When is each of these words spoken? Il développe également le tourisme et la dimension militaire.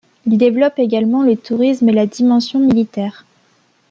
Il 0.25 0.35
développe 0.39 0.79
également 0.79 1.21
le 1.21 1.37
tourisme 1.37 1.87
et 1.89 1.93
la 1.93 2.07
dimension 2.07 2.57
militaire. 2.59 3.23